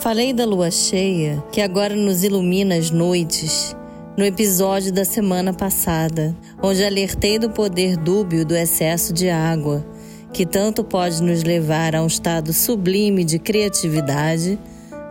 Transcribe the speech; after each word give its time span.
Falei 0.00 0.32
da 0.32 0.44
lua 0.44 0.70
cheia 0.70 1.42
que 1.50 1.60
agora 1.60 1.96
nos 1.96 2.22
ilumina 2.22 2.76
as 2.76 2.88
noites 2.88 3.74
no 4.16 4.24
episódio 4.24 4.92
da 4.92 5.04
semana 5.04 5.52
passada, 5.52 6.36
onde 6.62 6.84
alertei 6.84 7.36
do 7.36 7.50
poder 7.50 7.96
dúbio 7.96 8.46
do 8.46 8.54
excesso 8.54 9.12
de 9.12 9.28
água, 9.28 9.84
que 10.32 10.46
tanto 10.46 10.84
pode 10.84 11.20
nos 11.20 11.42
levar 11.42 11.96
a 11.96 12.02
um 12.02 12.06
estado 12.06 12.52
sublime 12.52 13.24
de 13.24 13.40
criatividade, 13.40 14.56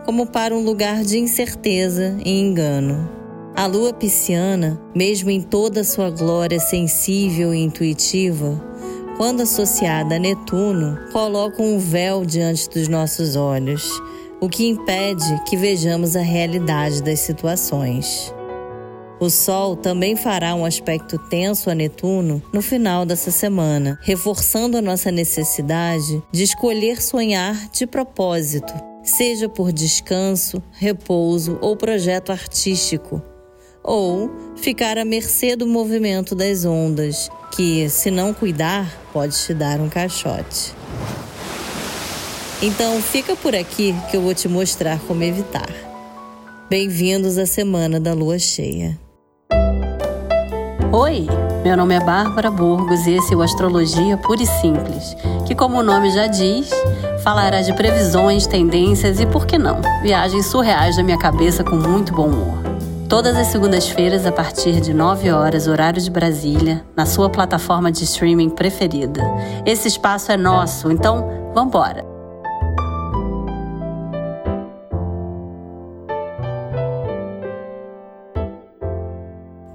como 0.06 0.26
para 0.26 0.54
um 0.54 0.64
lugar 0.64 1.04
de 1.04 1.18
incerteza 1.18 2.16
e 2.24 2.40
engano. 2.40 3.10
A 3.54 3.66
lua 3.66 3.92
pisciana, 3.92 4.80
mesmo 4.94 5.28
em 5.28 5.42
toda 5.42 5.84
sua 5.84 6.08
glória 6.08 6.58
sensível 6.58 7.52
e 7.52 7.58
intuitiva, 7.58 8.58
quando 9.18 9.42
associada 9.42 10.16
a 10.16 10.18
Netuno, 10.18 10.98
coloca 11.12 11.62
um 11.62 11.78
véu 11.78 12.24
diante 12.24 12.70
dos 12.70 12.88
nossos 12.88 13.36
olhos, 13.36 14.00
o 14.40 14.48
que 14.48 14.66
impede 14.66 15.42
que 15.48 15.56
vejamos 15.56 16.14
a 16.14 16.20
realidade 16.20 17.02
das 17.02 17.20
situações. 17.20 18.32
O 19.20 19.28
Sol 19.28 19.74
também 19.74 20.14
fará 20.14 20.54
um 20.54 20.64
aspecto 20.64 21.18
tenso 21.18 21.68
a 21.68 21.74
Netuno 21.74 22.40
no 22.52 22.62
final 22.62 23.04
dessa 23.04 23.32
semana, 23.32 23.98
reforçando 24.02 24.76
a 24.76 24.82
nossa 24.82 25.10
necessidade 25.10 26.22
de 26.30 26.44
escolher 26.44 27.02
sonhar 27.02 27.68
de 27.72 27.84
propósito, 27.84 28.72
seja 29.02 29.48
por 29.48 29.72
descanso, 29.72 30.62
repouso 30.70 31.58
ou 31.60 31.76
projeto 31.76 32.30
artístico, 32.30 33.20
ou 33.82 34.30
ficar 34.54 34.96
à 34.96 35.04
mercê 35.04 35.56
do 35.56 35.66
movimento 35.66 36.36
das 36.36 36.64
ondas, 36.64 37.28
que, 37.50 37.88
se 37.88 38.12
não 38.12 38.32
cuidar, 38.32 39.02
pode 39.12 39.36
te 39.36 39.52
dar 39.52 39.80
um 39.80 39.88
caixote. 39.88 40.76
Então 42.60 43.00
fica 43.00 43.36
por 43.36 43.54
aqui 43.54 43.94
que 44.10 44.16
eu 44.16 44.20
vou 44.20 44.34
te 44.34 44.48
mostrar 44.48 44.98
como 45.06 45.22
evitar. 45.22 45.68
Bem-vindos 46.68 47.38
à 47.38 47.46
semana 47.46 48.00
da 48.00 48.12
lua 48.12 48.36
cheia. 48.38 48.98
Oi, 50.90 51.28
meu 51.62 51.76
nome 51.76 51.94
é 51.94 52.00
Bárbara 52.00 52.50
Burgos 52.50 53.06
e 53.06 53.12
esse 53.12 53.32
é 53.32 53.36
o 53.36 53.42
Astrologia 53.42 54.16
Pura 54.16 54.42
e 54.42 54.46
Simples, 54.46 55.14
que, 55.46 55.54
como 55.54 55.78
o 55.78 55.82
nome 55.84 56.10
já 56.10 56.26
diz, 56.26 56.68
falará 57.22 57.60
de 57.60 57.72
previsões, 57.74 58.46
tendências 58.46 59.20
e, 59.20 59.26
por 59.26 59.46
que 59.46 59.56
não, 59.56 59.80
viagens 60.02 60.46
surreais 60.46 60.96
da 60.96 61.04
minha 61.04 61.18
cabeça 61.18 61.62
com 61.62 61.76
muito 61.76 62.12
bom 62.12 62.26
humor. 62.26 62.58
Todas 63.08 63.36
as 63.36 63.46
segundas-feiras, 63.46 64.26
a 64.26 64.32
partir 64.32 64.80
de 64.80 64.92
9 64.92 65.30
horas, 65.30 65.68
horário 65.68 66.02
de 66.02 66.10
Brasília, 66.10 66.84
na 66.96 67.06
sua 67.06 67.30
plataforma 67.30 67.92
de 67.92 68.02
streaming 68.02 68.50
preferida. 68.50 69.22
Esse 69.64 69.86
espaço 69.86 70.32
é 70.32 70.36
nosso, 70.36 70.90
então 70.90 71.52
vambora! 71.54 72.17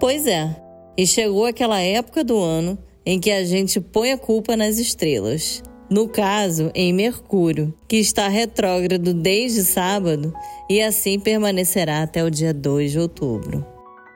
Pois 0.03 0.27
é, 0.27 0.53
e 0.97 1.07
chegou 1.07 1.45
aquela 1.45 1.79
época 1.79 2.25
do 2.25 2.37
ano 2.37 2.77
em 3.05 3.21
que 3.21 3.31
a 3.31 3.45
gente 3.45 3.79
põe 3.79 4.11
a 4.11 4.17
culpa 4.17 4.57
nas 4.57 4.77
estrelas. 4.77 5.63
No 5.89 6.09
caso, 6.09 6.69
em 6.75 6.91
Mercúrio, 6.91 7.73
que 7.87 7.95
está 7.95 8.27
retrógrado 8.27 9.13
desde 9.13 9.63
sábado 9.63 10.33
e 10.69 10.81
assim 10.81 11.17
permanecerá 11.17 12.01
até 12.01 12.21
o 12.21 12.29
dia 12.29 12.53
2 12.53 12.91
de 12.91 12.99
outubro. 12.99 13.65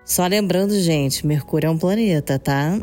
Só 0.04 0.28
lembrando, 0.28 0.78
gente, 0.78 1.26
Mercúrio 1.26 1.68
é 1.68 1.72
um 1.72 1.78
planeta, 1.78 2.38
tá? 2.38 2.78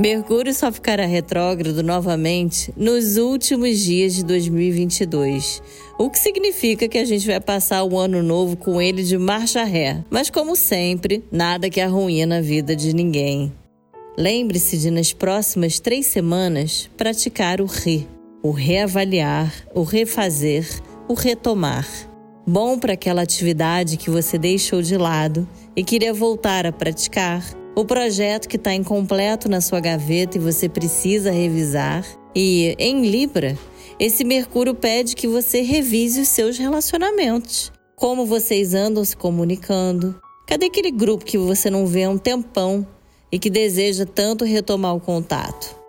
Mercúrio 0.00 0.54
só 0.54 0.72
ficará 0.72 1.04
retrógrado 1.04 1.82
novamente 1.82 2.72
nos 2.74 3.18
últimos 3.18 3.78
dias 3.80 4.14
de 4.14 4.24
2022, 4.24 5.62
o 5.98 6.08
que 6.08 6.18
significa 6.18 6.88
que 6.88 6.96
a 6.96 7.04
gente 7.04 7.26
vai 7.26 7.38
passar 7.38 7.84
o 7.84 7.98
ano 7.98 8.22
novo 8.22 8.56
com 8.56 8.80
ele 8.80 9.02
de 9.02 9.18
marcha 9.18 9.62
ré. 9.62 10.02
Mas, 10.08 10.30
como 10.30 10.56
sempre, 10.56 11.22
nada 11.30 11.68
que 11.68 11.82
arruína 11.82 12.38
a 12.38 12.40
vida 12.40 12.74
de 12.74 12.94
ninguém. 12.94 13.52
Lembre-se 14.16 14.78
de, 14.78 14.90
nas 14.90 15.12
próximas 15.12 15.78
três 15.78 16.06
semanas, 16.06 16.88
praticar 16.96 17.60
o 17.60 17.66
re, 17.66 18.08
o 18.42 18.52
reavaliar, 18.52 19.52
o 19.74 19.82
refazer, 19.82 20.66
o 21.08 21.12
retomar. 21.12 21.86
Bom 22.46 22.78
para 22.78 22.94
aquela 22.94 23.20
atividade 23.20 23.98
que 23.98 24.08
você 24.08 24.38
deixou 24.38 24.80
de 24.80 24.96
lado 24.96 25.46
e 25.76 25.84
queria 25.84 26.14
voltar 26.14 26.64
a 26.64 26.72
praticar 26.72 27.59
o 27.74 27.84
projeto 27.84 28.48
que 28.48 28.56
está 28.56 28.74
incompleto 28.74 29.48
na 29.48 29.60
sua 29.60 29.80
gaveta 29.80 30.36
e 30.36 30.40
você 30.40 30.68
precisa 30.68 31.30
revisar. 31.30 32.04
E 32.34 32.74
em 32.78 33.06
Libra, 33.06 33.56
esse 33.98 34.24
Mercúrio 34.24 34.74
pede 34.74 35.14
que 35.14 35.26
você 35.26 35.62
revise 35.62 36.20
os 36.20 36.28
seus 36.28 36.58
relacionamentos. 36.58 37.72
Como 37.94 38.26
vocês 38.26 38.74
andam 38.74 39.04
se 39.04 39.16
comunicando? 39.16 40.20
Cadê 40.46 40.66
aquele 40.66 40.90
grupo 40.90 41.24
que 41.24 41.38
você 41.38 41.70
não 41.70 41.86
vê 41.86 42.04
há 42.04 42.10
um 42.10 42.18
tempão 42.18 42.86
e 43.30 43.38
que 43.38 43.50
deseja 43.50 44.04
tanto 44.04 44.44
retomar 44.44 44.94
o 44.94 45.00
contato? 45.00 45.79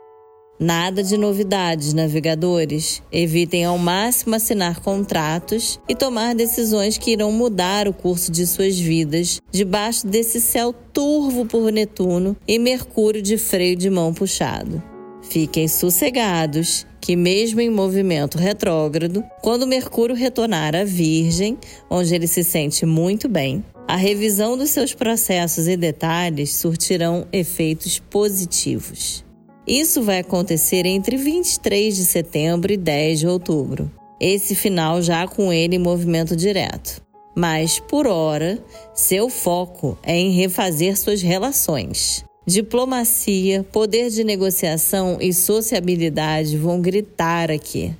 Nada 0.63 1.01
de 1.01 1.17
novidades, 1.17 1.91
navegadores. 1.91 3.01
Evitem 3.11 3.66
ao 3.66 3.79
máximo 3.79 4.35
assinar 4.35 4.79
contratos 4.79 5.79
e 5.89 5.95
tomar 5.95 6.35
decisões 6.35 6.99
que 6.99 7.13
irão 7.13 7.31
mudar 7.31 7.88
o 7.88 7.94
curso 7.94 8.31
de 8.31 8.45
suas 8.45 8.77
vidas 8.77 9.41
debaixo 9.51 10.05
desse 10.05 10.39
céu 10.39 10.71
turvo 10.71 11.47
por 11.47 11.71
Netuno 11.71 12.38
e 12.47 12.59
Mercúrio 12.59 13.23
de 13.23 13.39
freio 13.39 13.75
de 13.75 13.89
mão 13.89 14.13
puxado. 14.13 14.83
Fiquem 15.23 15.67
sossegados 15.67 16.85
que, 17.01 17.16
mesmo 17.16 17.59
em 17.59 17.69
movimento 17.71 18.38
retrógrado, 18.38 19.23
quando 19.41 19.66
Mercúrio 19.66 20.16
retornar 20.16 20.75
à 20.75 20.83
Virgem, 20.83 21.57
onde 21.89 22.13
ele 22.13 22.27
se 22.27 22.44
sente 22.44 22.85
muito 22.85 23.27
bem, 23.27 23.66
a 23.88 23.95
revisão 23.95 24.55
dos 24.55 24.69
seus 24.69 24.94
processos 24.94 25.67
e 25.67 25.75
detalhes 25.75 26.53
surtirão 26.53 27.25
efeitos 27.33 27.97
positivos. 27.97 29.25
Isso 29.67 30.01
vai 30.01 30.19
acontecer 30.19 30.85
entre 30.85 31.17
23 31.17 31.95
de 31.95 32.05
setembro 32.05 32.73
e 32.73 32.77
10 32.77 33.19
de 33.19 33.27
outubro. 33.27 33.91
Esse 34.19 34.55
final 34.55 35.01
já 35.01 35.27
com 35.27 35.53
ele 35.53 35.75
em 35.75 35.79
movimento 35.79 36.35
direto. 36.35 37.01
Mas, 37.35 37.79
por 37.79 38.07
hora, 38.07 38.59
seu 38.94 39.29
foco 39.29 39.97
é 40.03 40.17
em 40.17 40.31
refazer 40.31 40.97
suas 40.97 41.21
relações. 41.21 42.25
Diplomacia, 42.45 43.63
poder 43.71 44.09
de 44.09 44.23
negociação 44.23 45.17
e 45.21 45.31
sociabilidade 45.31 46.57
vão 46.57 46.81
gritar 46.81 47.51
aqui. 47.51 47.94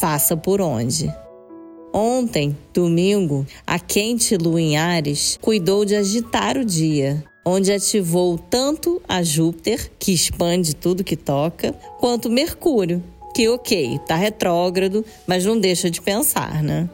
Faça 0.00 0.36
por 0.36 0.60
onde. 0.60 1.12
Ontem, 1.92 2.56
domingo, 2.74 3.46
a 3.66 3.78
quente 3.78 4.36
lua 4.36 4.60
em 4.60 4.76
Ares 4.76 5.38
cuidou 5.40 5.84
de 5.84 5.94
agitar 5.94 6.58
o 6.58 6.64
dia, 6.64 7.24
onde 7.46 7.72
ativou 7.72 8.36
tanto 8.36 9.00
a 9.08 9.22
Júpiter, 9.22 9.92
que 10.00 10.12
expande 10.12 10.74
tudo 10.74 11.04
que 11.04 11.14
toca, 11.16 11.72
quanto 12.00 12.28
Mercúrio, 12.28 13.02
que 13.32 13.48
ok, 13.48 14.00
tá 14.04 14.16
retrógrado, 14.16 15.04
mas 15.24 15.44
não 15.44 15.56
deixa 15.56 15.88
de 15.88 16.02
pensar, 16.02 16.60
né? 16.60 16.90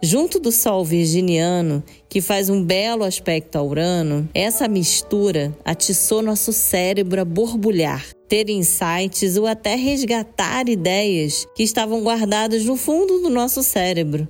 Junto 0.00 0.38
do 0.38 0.52
Sol 0.52 0.84
virginiano, 0.84 1.82
que 2.08 2.20
faz 2.20 2.48
um 2.50 2.62
belo 2.62 3.02
aspecto 3.02 3.56
a 3.56 3.62
Urano, 3.62 4.28
essa 4.34 4.68
mistura 4.68 5.56
atiçou 5.64 6.22
nosso 6.22 6.52
cérebro 6.52 7.20
a 7.20 7.24
borbulhar, 7.24 8.06
ter 8.28 8.48
insights 8.50 9.36
ou 9.36 9.46
até 9.46 9.74
resgatar 9.74 10.68
ideias 10.68 11.46
que 11.56 11.64
estavam 11.64 12.02
guardadas 12.02 12.64
no 12.64 12.76
fundo 12.76 13.20
do 13.22 13.30
nosso 13.30 13.62
cérebro 13.62 14.28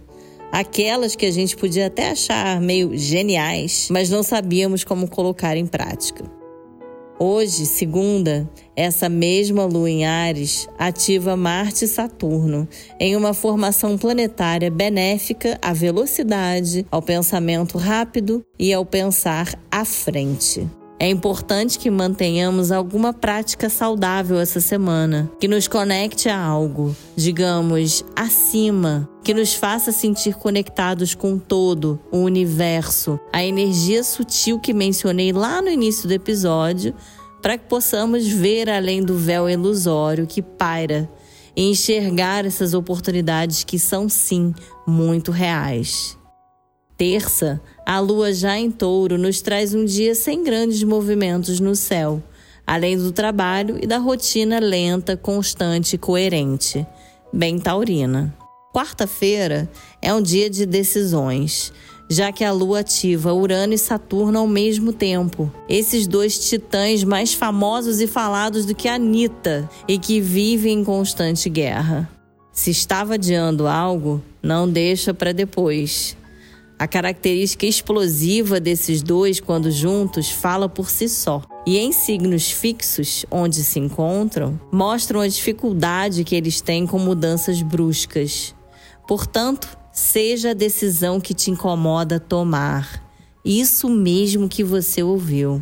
aquelas 0.52 1.14
que 1.14 1.26
a 1.26 1.30
gente 1.30 1.56
podia 1.56 1.86
até 1.86 2.10
achar 2.10 2.60
meio 2.60 2.96
geniais, 2.96 3.88
mas 3.90 4.10
não 4.10 4.22
sabíamos 4.22 4.84
como 4.84 5.08
colocar 5.08 5.56
em 5.56 5.66
prática. 5.66 6.24
Hoje, 7.20 7.66
segunda, 7.66 8.48
essa 8.76 9.08
mesma 9.08 9.64
lua 9.64 9.90
em 9.90 10.06
Ares 10.06 10.68
ativa 10.78 11.36
Marte 11.36 11.84
e 11.84 11.88
Saturno 11.88 12.68
em 13.00 13.16
uma 13.16 13.34
formação 13.34 13.98
planetária 13.98 14.70
benéfica 14.70 15.58
à 15.60 15.72
velocidade, 15.72 16.86
ao 16.92 17.02
pensamento 17.02 17.76
rápido 17.76 18.44
e 18.56 18.72
ao 18.72 18.86
pensar 18.86 19.52
à 19.68 19.84
frente. 19.84 20.77
É 21.00 21.08
importante 21.08 21.78
que 21.78 21.90
mantenhamos 21.90 22.72
alguma 22.72 23.12
prática 23.12 23.70
saudável 23.70 24.40
essa 24.40 24.60
semana, 24.60 25.30
que 25.38 25.46
nos 25.46 25.68
conecte 25.68 26.28
a 26.28 26.36
algo, 26.36 26.94
digamos, 27.14 28.04
acima, 28.16 29.08
que 29.22 29.32
nos 29.32 29.54
faça 29.54 29.92
sentir 29.92 30.34
conectados 30.34 31.14
com 31.14 31.38
todo 31.38 32.00
o 32.10 32.18
universo, 32.18 33.18
a 33.32 33.44
energia 33.44 34.02
sutil 34.02 34.58
que 34.58 34.74
mencionei 34.74 35.32
lá 35.32 35.62
no 35.62 35.68
início 35.68 36.08
do 36.08 36.14
episódio, 36.14 36.92
para 37.40 37.56
que 37.56 37.68
possamos 37.68 38.26
ver 38.26 38.68
além 38.68 39.00
do 39.00 39.16
véu 39.16 39.48
ilusório 39.48 40.26
que 40.26 40.42
paira 40.42 41.08
e 41.54 41.70
enxergar 41.70 42.44
essas 42.44 42.74
oportunidades 42.74 43.62
que 43.62 43.78
são 43.78 44.08
sim 44.08 44.52
muito 44.84 45.30
reais. 45.30 46.17
Terça, 46.98 47.60
a 47.86 48.00
lua 48.00 48.34
já 48.34 48.58
em 48.58 48.72
touro 48.72 49.16
nos 49.16 49.40
traz 49.40 49.72
um 49.72 49.84
dia 49.84 50.16
sem 50.16 50.42
grandes 50.42 50.82
movimentos 50.82 51.60
no 51.60 51.76
céu, 51.76 52.20
além 52.66 52.98
do 52.98 53.12
trabalho 53.12 53.78
e 53.80 53.86
da 53.86 53.98
rotina 53.98 54.58
lenta, 54.58 55.16
constante 55.16 55.94
e 55.94 55.98
coerente, 55.98 56.84
bem 57.32 57.56
taurina. 57.56 58.36
Quarta-feira 58.74 59.70
é 60.02 60.12
um 60.12 60.20
dia 60.20 60.50
de 60.50 60.66
decisões, 60.66 61.72
já 62.10 62.32
que 62.32 62.42
a 62.42 62.50
Lua 62.50 62.80
ativa 62.80 63.32
Urano 63.32 63.74
e 63.74 63.78
Saturno 63.78 64.40
ao 64.40 64.48
mesmo 64.48 64.92
tempo. 64.92 65.52
Esses 65.68 66.04
dois 66.08 66.48
titãs 66.48 67.04
mais 67.04 67.32
famosos 67.32 68.00
e 68.00 68.08
falados 68.08 68.66
do 68.66 68.74
que 68.74 68.88
a 68.88 68.96
Anitta 68.96 69.70
e 69.86 70.00
que 70.00 70.20
vivem 70.20 70.80
em 70.80 70.84
constante 70.84 71.48
guerra. 71.48 72.10
Se 72.52 72.72
estava 72.72 73.14
adiando 73.14 73.68
algo, 73.68 74.20
não 74.42 74.68
deixa 74.68 75.14
para 75.14 75.32
depois. 75.32 76.17
A 76.78 76.86
característica 76.86 77.66
explosiva 77.66 78.60
desses 78.60 79.02
dois, 79.02 79.40
quando 79.40 79.68
juntos, 79.68 80.30
fala 80.30 80.68
por 80.68 80.88
si 80.88 81.08
só. 81.08 81.42
E 81.66 81.76
em 81.76 81.90
signos 81.90 82.52
fixos, 82.52 83.26
onde 83.30 83.64
se 83.64 83.80
encontram, 83.80 84.60
mostram 84.70 85.20
a 85.20 85.26
dificuldade 85.26 86.22
que 86.22 86.36
eles 86.36 86.60
têm 86.60 86.86
com 86.86 86.98
mudanças 86.98 87.60
bruscas. 87.62 88.54
Portanto, 89.08 89.76
seja 89.92 90.50
a 90.50 90.54
decisão 90.54 91.20
que 91.20 91.34
te 91.34 91.50
incomoda 91.50 92.20
tomar. 92.20 93.04
Isso 93.44 93.88
mesmo 93.88 94.48
que 94.48 94.62
você 94.62 95.02
ouviu. 95.02 95.60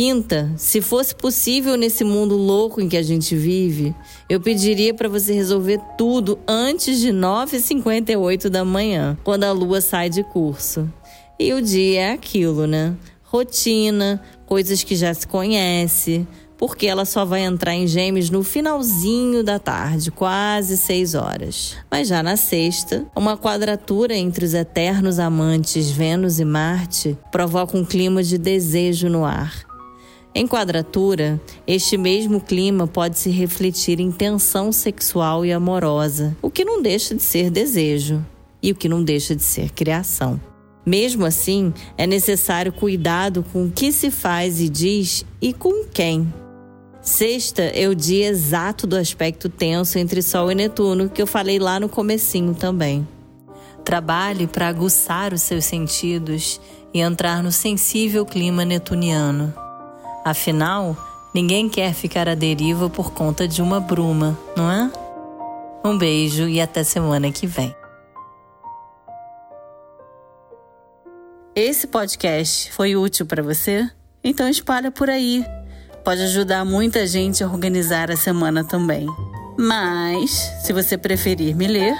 Quinta, 0.00 0.50
se 0.56 0.80
fosse 0.80 1.14
possível 1.14 1.76
nesse 1.76 2.04
mundo 2.04 2.34
louco 2.34 2.80
em 2.80 2.88
que 2.88 2.96
a 2.96 3.02
gente 3.02 3.36
vive, 3.36 3.94
eu 4.30 4.40
pediria 4.40 4.94
para 4.94 5.10
você 5.10 5.34
resolver 5.34 5.78
tudo 5.98 6.38
antes 6.48 7.00
de 7.00 7.10
9h58 7.10 8.48
da 8.48 8.64
manhã, 8.64 9.18
quando 9.22 9.44
a 9.44 9.52
lua 9.52 9.82
sai 9.82 10.08
de 10.08 10.24
curso. 10.24 10.90
E 11.38 11.52
o 11.52 11.60
dia 11.60 12.00
é 12.00 12.12
aquilo, 12.12 12.66
né? 12.66 12.96
Rotina, 13.24 14.22
coisas 14.46 14.82
que 14.82 14.96
já 14.96 15.12
se 15.12 15.28
conhece, 15.28 16.26
porque 16.56 16.86
ela 16.86 17.04
só 17.04 17.26
vai 17.26 17.42
entrar 17.42 17.74
em 17.74 17.86
Gêmeos 17.86 18.30
no 18.30 18.42
finalzinho 18.42 19.44
da 19.44 19.58
tarde, 19.58 20.10
quase 20.10 20.78
seis 20.78 21.14
horas. 21.14 21.76
Mas 21.90 22.08
já 22.08 22.22
na 22.22 22.38
sexta, 22.38 23.04
uma 23.14 23.36
quadratura 23.36 24.16
entre 24.16 24.46
os 24.46 24.54
eternos 24.54 25.18
amantes 25.18 25.90
Vênus 25.90 26.40
e 26.40 26.44
Marte 26.46 27.18
provoca 27.30 27.76
um 27.76 27.84
clima 27.84 28.22
de 28.22 28.38
desejo 28.38 29.10
no 29.10 29.26
ar 29.26 29.68
em 30.32 30.46
quadratura, 30.46 31.40
este 31.66 31.96
mesmo 31.96 32.40
clima 32.40 32.86
pode 32.86 33.18
se 33.18 33.30
refletir 33.30 33.98
em 33.98 34.12
tensão 34.12 34.70
sexual 34.70 35.44
e 35.44 35.52
amorosa, 35.52 36.36
o 36.40 36.48
que 36.48 36.64
não 36.64 36.80
deixa 36.80 37.16
de 37.16 37.22
ser 37.22 37.50
desejo 37.50 38.24
e 38.62 38.70
o 38.70 38.74
que 38.74 38.88
não 38.88 39.02
deixa 39.02 39.34
de 39.34 39.42
ser 39.42 39.70
criação. 39.70 40.40
Mesmo 40.86 41.24
assim, 41.24 41.74
é 41.98 42.06
necessário 42.06 42.72
cuidado 42.72 43.44
com 43.52 43.64
o 43.64 43.70
que 43.70 43.90
se 43.90 44.10
faz 44.10 44.60
e 44.60 44.68
diz 44.68 45.26
e 45.42 45.52
com 45.52 45.84
quem. 45.84 46.32
Sexta 47.02 47.62
é 47.62 47.88
o 47.88 47.94
dia 47.94 48.28
exato 48.28 48.86
do 48.86 48.96
aspecto 48.96 49.48
tenso 49.48 49.98
entre 49.98 50.22
Sol 50.22 50.50
e 50.52 50.54
Netuno, 50.54 51.08
que 51.08 51.20
eu 51.20 51.26
falei 51.26 51.58
lá 51.58 51.80
no 51.80 51.88
comecinho 51.88 52.54
também. 52.54 53.06
Trabalhe 53.84 54.46
para 54.46 54.68
aguçar 54.68 55.32
os 55.32 55.42
seus 55.42 55.64
sentidos 55.64 56.60
e 56.94 57.00
entrar 57.00 57.42
no 57.42 57.50
sensível 57.50 58.24
clima 58.24 58.64
netuniano. 58.64 59.52
Afinal, 60.24 60.96
ninguém 61.34 61.68
quer 61.68 61.94
ficar 61.94 62.28
à 62.28 62.34
deriva 62.34 62.90
por 62.90 63.12
conta 63.12 63.48
de 63.48 63.62
uma 63.62 63.80
bruma, 63.80 64.38
não 64.56 64.70
é? 64.70 64.90
Um 65.84 65.96
beijo 65.96 66.46
e 66.46 66.60
até 66.60 66.84
semana 66.84 67.32
que 67.32 67.46
vem. 67.46 67.74
Esse 71.54 71.86
podcast 71.86 72.70
foi 72.72 72.96
útil 72.96 73.26
para 73.26 73.42
você? 73.42 73.90
Então 74.22 74.48
espalha 74.48 74.90
por 74.90 75.08
aí. 75.08 75.44
Pode 76.04 76.22
ajudar 76.22 76.64
muita 76.64 77.06
gente 77.06 77.42
a 77.42 77.46
organizar 77.46 78.10
a 78.10 78.16
semana 78.16 78.62
também. 78.62 79.06
Mas, 79.58 80.30
se 80.62 80.72
você 80.72 80.96
preferir 80.96 81.54
me 81.54 81.66
ler, 81.66 81.94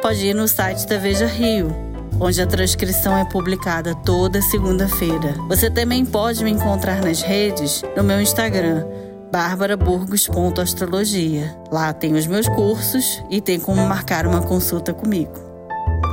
pode 0.00 0.26
ir 0.26 0.34
no 0.34 0.46
site 0.46 0.86
da 0.86 0.98
Veja 0.98 1.26
Rio 1.26 1.85
onde 2.20 2.40
a 2.40 2.46
transcrição 2.46 3.16
é 3.16 3.24
publicada 3.24 3.92
toda 3.94 4.42
segunda-feira. 4.42 5.34
Você 5.48 5.70
também 5.70 6.04
pode 6.04 6.44
me 6.44 6.50
encontrar 6.50 7.00
nas 7.02 7.22
redes 7.22 7.82
no 7.96 8.02
meu 8.02 8.20
Instagram, 8.20 8.84
barbaraburgos.astrologia. 9.30 11.56
Lá 11.70 11.92
tem 11.92 12.14
os 12.14 12.26
meus 12.26 12.48
cursos 12.48 13.22
e 13.30 13.40
tem 13.40 13.60
como 13.60 13.86
marcar 13.86 14.26
uma 14.26 14.42
consulta 14.42 14.92
comigo. 14.92 15.46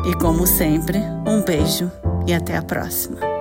E 0.06 0.14
como 0.16 0.46
sempre, 0.46 1.00
um 1.26 1.42
beijo 1.42 1.90
e 2.28 2.34
até 2.34 2.58
a 2.58 2.62
próxima. 2.62 3.33